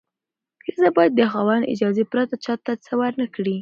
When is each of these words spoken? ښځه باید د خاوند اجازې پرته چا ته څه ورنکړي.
ښځه 0.65 0.89
باید 0.97 1.13
د 1.15 1.21
خاوند 1.31 1.69
اجازې 1.73 2.03
پرته 2.11 2.35
چا 2.45 2.53
ته 2.65 2.71
څه 2.85 2.91
ورنکړي. 3.01 3.57